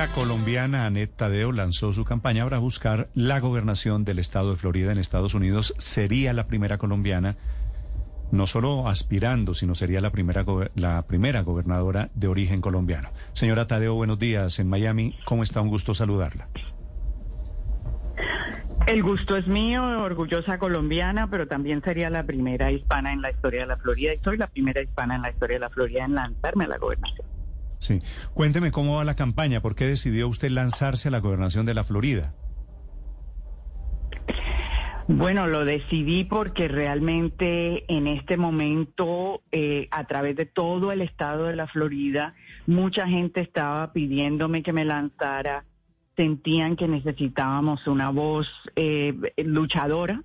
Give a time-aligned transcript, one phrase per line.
[0.00, 4.92] Una colombiana, Annette Tadeo, lanzó su campaña para buscar la gobernación del estado de Florida
[4.92, 5.74] en Estados Unidos.
[5.76, 7.36] Sería la primera colombiana,
[8.32, 10.42] no solo aspirando, sino sería la primera,
[10.74, 13.10] la primera gobernadora de origen colombiano.
[13.34, 15.18] Señora Tadeo, buenos días en Miami.
[15.26, 15.60] ¿Cómo está?
[15.60, 16.48] Un gusto saludarla.
[18.86, 23.60] El gusto es mío, orgullosa colombiana, pero también sería la primera hispana en la historia
[23.60, 26.14] de la Florida y soy la primera hispana en la historia de la Florida en
[26.14, 27.29] lanzarme a la gobernación.
[27.80, 28.00] Sí.
[28.34, 29.60] Cuénteme cómo va la campaña.
[29.60, 32.34] ¿Por qué decidió usted lanzarse a la gobernación de la Florida?
[35.08, 41.46] Bueno, lo decidí porque realmente en este momento, eh, a través de todo el estado
[41.46, 42.34] de la Florida,
[42.66, 45.64] mucha gente estaba pidiéndome que me lanzara,
[46.16, 50.22] sentían que necesitábamos una voz eh, luchadora,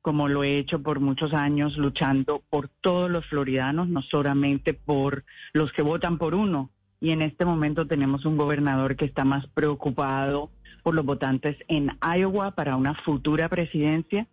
[0.00, 5.24] como lo he hecho por muchos años, luchando por todos los floridanos, no solamente por
[5.52, 9.46] los que votan por uno, y en este momento tenemos un gobernador que está más
[9.48, 10.50] preocupado
[10.82, 14.26] por los votantes en Iowa para una futura presidencia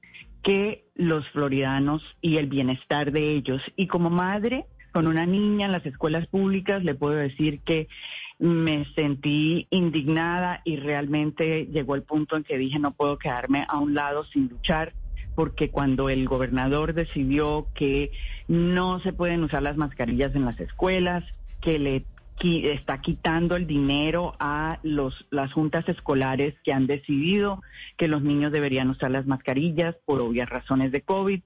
[0.44, 3.62] que los floridanos y el bienestar de ellos.
[3.76, 7.88] Y como madre con una niña en las escuelas públicas, le puedo decir que
[8.40, 13.80] me sentí indignada y realmente llegó el punto en que dije no puedo quedarme a
[13.80, 14.94] un lado sin luchar
[15.36, 18.12] porque cuando el gobernador decidió que
[18.48, 21.24] no se pueden usar las mascarillas en las escuelas,
[21.62, 22.06] que le
[22.42, 27.64] está quitando el dinero a los, las juntas escolares que han decidido
[27.98, 31.42] que los niños deberían usar las mascarillas por obvias razones de COVID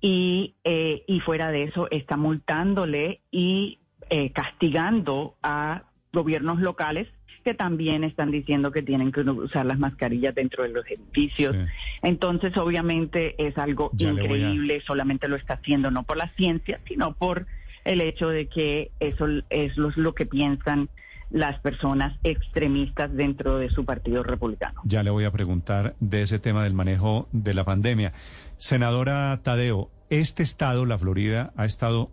[0.00, 3.78] y, eh, y fuera de eso está multándole y
[4.10, 7.08] eh, castigando a gobiernos locales
[7.44, 11.56] que también están diciendo que tienen que usar las mascarillas dentro de los edificios.
[12.02, 17.46] Entonces, obviamente es algo increíble, solamente lo está haciendo no por la ciencia, sino por
[17.88, 20.90] el hecho de que eso es lo, que piensan
[21.30, 24.82] las personas extremistas dentro de su partido republicano.
[24.84, 28.12] Ya le voy a preguntar de ese tema del manejo de la pandemia.
[28.58, 32.12] Senadora Tadeo, este estado, la Florida, ha estado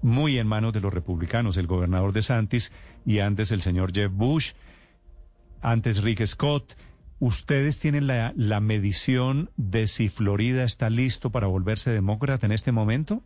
[0.00, 2.72] muy en manos de los republicanos, el gobernador de Santis
[3.04, 4.52] y antes el señor Jeff Bush,
[5.60, 6.74] antes Rick Scott.
[7.18, 12.72] ¿Ustedes tienen la, la medición de si Florida está listo para volverse demócrata en este
[12.72, 13.22] momento?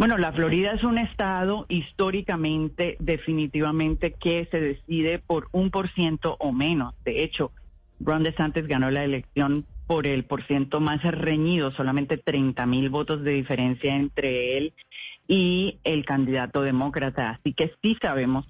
[0.00, 6.38] Bueno, la Florida es un estado históricamente, definitivamente, que se decide por un por ciento
[6.40, 6.94] o menos.
[7.04, 7.52] De hecho,
[8.00, 13.22] Ron DeSantis ganó la elección por el por ciento más reñido, solamente 30 mil votos
[13.22, 14.72] de diferencia entre él
[15.28, 17.32] y el candidato demócrata.
[17.32, 18.46] Así que sí sabemos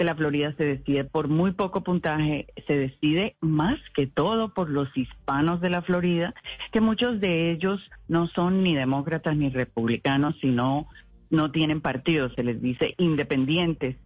[0.00, 4.70] que la Florida se decide por muy poco puntaje, se decide más que todo por
[4.70, 6.32] los hispanos de la Florida,
[6.72, 10.88] que muchos de ellos no son ni demócratas ni republicanos, sino
[11.28, 13.96] no tienen partido, se les dice independientes.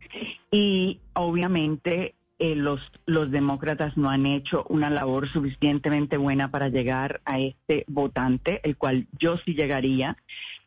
[0.50, 7.20] Y obviamente eh, los, los demócratas no han hecho una labor suficientemente buena para llegar
[7.24, 10.16] a este votante, el cual yo sí llegaría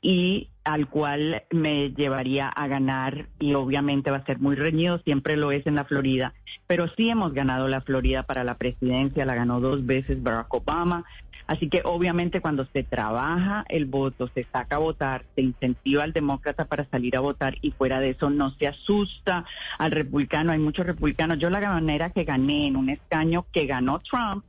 [0.01, 5.37] y al cual me llevaría a ganar y obviamente va a ser muy reñido, siempre
[5.37, 6.33] lo es en la Florida,
[6.67, 11.05] pero sí hemos ganado la Florida para la presidencia, la ganó dos veces Barack Obama,
[11.47, 16.11] Así que obviamente cuando se trabaja el voto, se saca a votar, se incentiva al
[16.11, 19.45] demócrata para salir a votar y fuera de eso no se asusta
[19.77, 20.51] al republicano.
[20.51, 21.39] Hay muchos republicanos.
[21.39, 24.43] Yo la manera que gané en un escaño que ganó Trump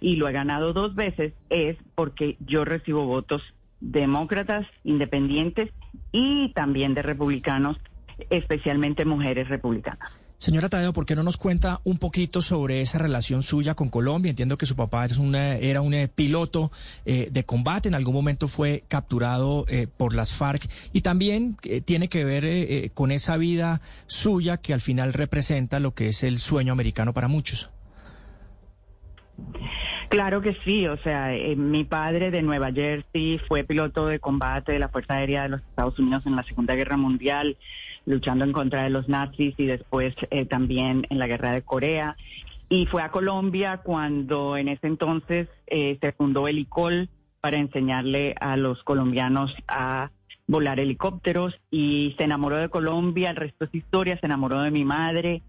[0.00, 3.42] y lo he ganado dos veces es porque yo recibo votos
[3.80, 5.70] demócratas, independientes
[6.12, 7.76] y también de republicanos,
[8.30, 10.10] especialmente mujeres republicanas.
[10.38, 14.30] Señora Tadeo, ¿por qué no nos cuenta un poquito sobre esa relación suya con Colombia?
[14.30, 16.70] Entiendo que su papá es era un eh, piloto
[17.04, 22.08] eh, de combate, en algún momento fue capturado eh, por las FARC y también tiene
[22.08, 26.72] que ver con esa vida suya que al final representa lo que es el sueño
[26.72, 27.70] americano para muchos.
[30.08, 34.78] Claro que sí, o sea, mi padre de Nueva Jersey fue piloto de combate de
[34.78, 37.56] la Fuerza Aérea de los Estados Unidos en la Segunda Guerra Mundial
[38.08, 42.16] luchando en contra de los nazis y después eh, también en la guerra de Corea.
[42.68, 47.08] Y fue a Colombia cuando en ese entonces eh, se fundó el ICOL
[47.40, 50.10] para enseñarle a los colombianos a
[50.46, 54.84] volar helicópteros y se enamoró de Colombia, el resto es historia, se enamoró de mi
[54.84, 55.42] madre,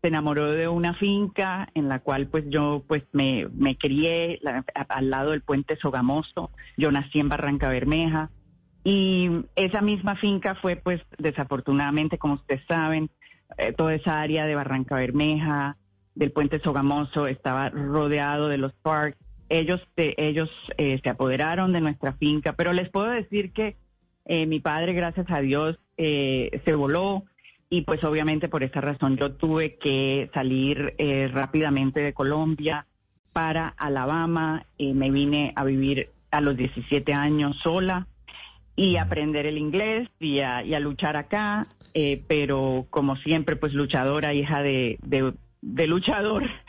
[0.00, 4.40] se enamoró de una finca en la cual pues yo pues me, me crié
[4.88, 8.30] al lado del puente Sogamoso, yo nací en Barranca Bermeja,
[8.82, 13.10] y esa misma finca fue, pues, desafortunadamente, como ustedes saben,
[13.58, 15.76] eh, toda esa área de Barranca Bermeja,
[16.14, 19.18] del puente Sogamoso, estaba rodeado de los parks.
[19.48, 23.76] Ellos, ellos eh, se apoderaron de nuestra finca, pero les puedo decir que
[24.24, 27.24] eh, mi padre, gracias a Dios, se voló
[27.70, 32.86] y pues obviamente por esa razón yo tuve que salir eh, rápidamente de Colombia
[33.32, 34.66] para Alabama.
[34.76, 38.08] Eh, me vine a vivir a los 17 años sola
[38.74, 41.62] y aprender el inglés y a, luchar acá,
[41.94, 44.98] eh, pero como siempre, pues luchadora, hija de,
[45.62, 46.44] de, luchador.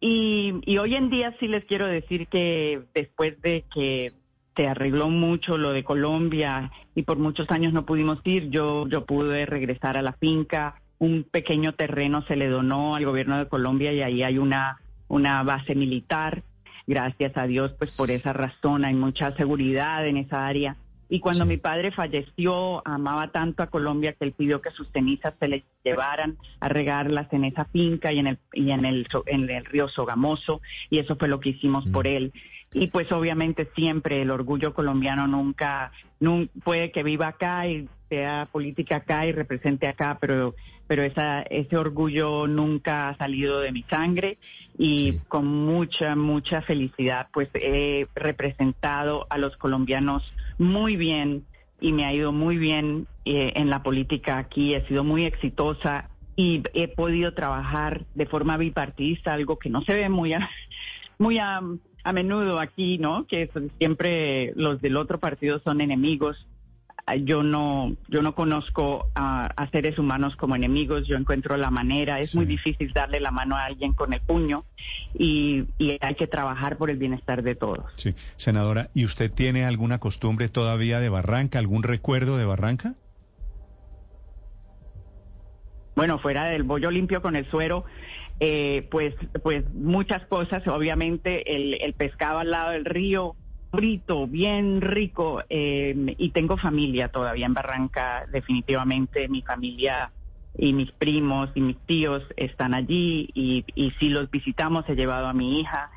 [0.00, 4.12] Y, y, hoy en día sí les quiero decir que después de que
[4.58, 9.06] se arregló mucho lo de Colombia y por muchos años no pudimos ir, yo, yo
[9.06, 13.92] pude regresar a la finca, un pequeño terreno se le donó al gobierno de Colombia
[13.92, 16.42] y ahí hay una, una base militar.
[16.88, 20.76] Gracias a Dios, pues por esa razón hay mucha seguridad en esa área
[21.08, 25.34] y cuando mi padre falleció, amaba tanto a Colombia que él pidió que sus cenizas
[25.40, 29.48] se le llevaran a regarlas en esa finca y en el, y en el, en
[29.48, 30.60] el río Sogamoso.
[30.90, 32.10] Y eso fue lo que hicimos por mm.
[32.10, 32.32] él.
[32.74, 38.48] Y pues obviamente siempre el orgullo colombiano nunca, nunca puede que viva acá y sea
[38.50, 40.54] política acá y represente acá, pero,
[40.86, 44.38] pero esa, ese orgullo nunca ha salido de mi sangre
[44.76, 50.22] y con mucha, mucha felicidad pues he representado a los colombianos
[50.58, 51.44] muy bien
[51.80, 56.10] y me ha ido muy bien eh, en la política aquí, he sido muy exitosa
[56.34, 60.48] y he podido trabajar de forma bipartidista, algo que no se ve muy a,
[61.18, 61.60] muy a,
[62.04, 63.26] a menudo aquí, ¿no?
[63.26, 66.46] Que siempre los del otro partido son enemigos
[67.16, 72.34] yo no, yo no conozco a, seres humanos como enemigos, yo encuentro la manera, es
[72.34, 74.64] muy difícil darle la mano a alguien con el puño
[75.14, 75.66] y,
[76.00, 77.84] hay que trabajar por el bienestar de todos.
[77.96, 82.94] Sí, senadora, ¿y usted tiene alguna costumbre todavía de Barranca, algún recuerdo de Barranca?
[85.96, 87.84] Bueno, fuera del bollo limpio con el suero,
[88.40, 93.34] eh, pues, pues muchas cosas, obviamente el, el pescado al lado del río,
[93.70, 95.42] frito, bien rico.
[95.48, 99.28] Eh, y tengo familia todavía en Barranca, definitivamente.
[99.28, 100.12] Mi familia
[100.56, 105.28] y mis primos y mis tíos están allí y, y si los visitamos he llevado
[105.28, 105.90] a mi hija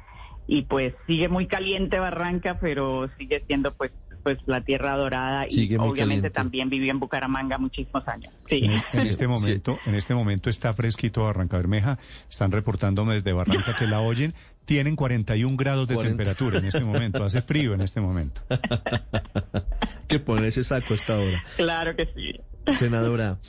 [0.47, 3.91] y pues sigue muy caliente Barranca, pero sigue siendo pues
[4.21, 8.33] pues la tierra dorada y obviamente también viví en Bucaramanga muchísimos años.
[8.49, 8.63] Sí.
[8.65, 11.99] En, este momento, en este momento está fresquito Barranca Bermeja.
[12.29, 14.33] Están reportándome desde Barranca que la oyen.
[14.65, 17.23] Tienen 41 grados de temperatura en este momento.
[17.23, 18.41] Hace frío en este momento.
[20.07, 21.43] que poner ese saco esta hora.
[21.57, 22.39] Claro que sí.
[22.71, 23.39] Senadora,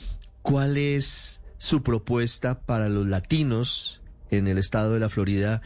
[0.41, 4.02] ¿cuál es su propuesta para los latinos
[4.37, 5.61] en el estado de la Florida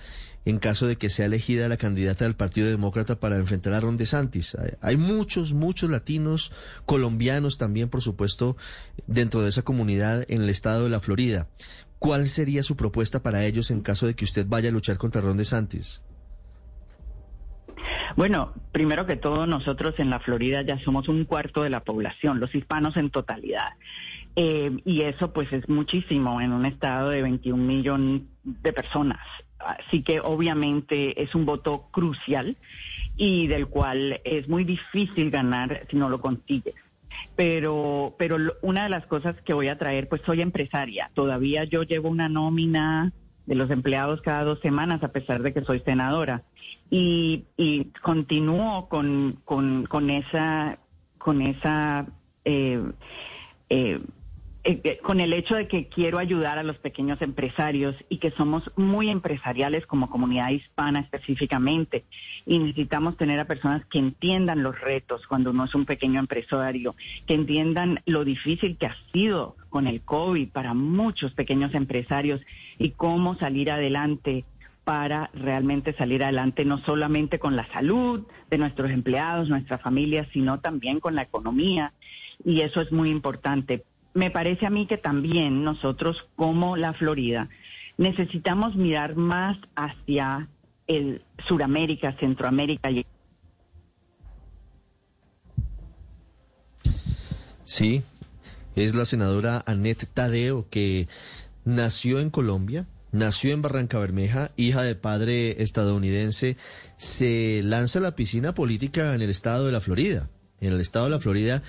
[0.50, 3.98] en caso de que sea elegida la candidata del Partido Demócrata para enfrentar a Ron
[3.98, 4.56] DeSantis.
[4.80, 6.54] Hay, muchos, muchos latinos,
[6.86, 8.56] colombianos también, por supuesto,
[9.08, 11.48] dentro de esa comunidad en el estado de la Florida.
[12.00, 15.22] ¿Cuál sería su propuesta para ellos en caso de que usted vaya a luchar contra
[15.22, 16.02] Ron DeSantis?
[18.16, 22.40] Bueno, primero que todo, nosotros en la Florida ya somos un cuarto de la población,
[22.40, 23.74] los hispanos en totalidad.
[24.38, 29.19] Eh, y eso pues es muchísimo en un estado de 21 millones de personas.
[29.59, 32.55] Así que obviamente es un voto crucial
[33.17, 36.75] y del cual es muy difícil ganar si no lo consigues.
[37.35, 41.11] Pero, pero una de las cosas que voy a traer, pues soy empresaria.
[41.13, 43.11] Todavía yo llevo una nómina
[43.45, 46.44] de los empleados cada dos semanas, a pesar de que soy senadora.
[46.89, 50.77] Y, y continúo con, con, con esa,
[51.17, 52.05] con esa
[52.45, 52.81] eh,
[53.69, 53.99] eh,
[54.68, 58.31] eh, eh, con el hecho de que quiero ayudar a los pequeños empresarios y que
[58.31, 62.04] somos muy empresariales como comunidad hispana específicamente
[62.45, 66.95] y necesitamos tener a personas que entiendan los retos cuando uno es un pequeño empresario,
[67.26, 72.42] que entiendan lo difícil que ha sido con el COVID para muchos pequeños empresarios
[72.78, 74.44] y cómo salir adelante
[74.83, 80.59] para realmente salir adelante no solamente con la salud de nuestros empleados, nuestras familias, sino
[80.59, 81.94] también con la economía.
[82.44, 83.86] Y eso es muy importante
[84.18, 87.50] me parece a mí que también nosotros como la Florida
[87.97, 90.50] necesitamos mirar más hacia
[90.88, 92.90] el Suramérica, Centroamérica
[97.64, 98.02] Sí,
[98.76, 101.07] es la senadora Annette Tadeo que
[101.64, 106.57] nació en Colombia, nació en Barranca Bermeja, hija de padre estadounidense,
[106.95, 110.30] se lanza a la piscina política en el estado de la Florida.
[110.59, 111.62] En el estado de la Florida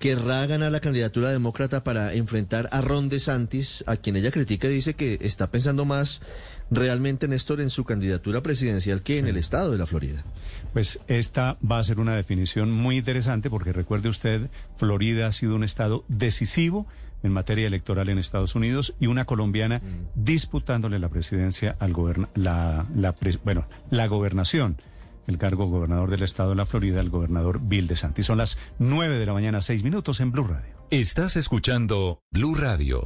[0.00, 4.72] querrá ganar la candidatura demócrata para enfrentar a Ron DeSantis, a quien ella critica y
[4.72, 6.22] dice que está pensando más
[6.70, 10.24] realmente, Néstor, en su candidatura presidencial que en el estado de la Florida.
[10.72, 15.54] Pues esta va a ser una definición muy interesante porque recuerde usted, Florida ha sido
[15.54, 16.86] un estado decisivo
[17.22, 20.24] en materia electoral en Estados Unidos y una colombiana mm.
[20.24, 23.14] disputándole la presidencia al gobierno, la, la,
[23.44, 24.78] bueno, la gobernación
[25.26, 28.26] el cargo gobernador del estado de la Florida, el gobernador Bill DeSantis.
[28.26, 30.86] Son las 9 de la mañana, 6 minutos en Blue Radio.
[30.90, 33.02] Estás escuchando Blue Radio.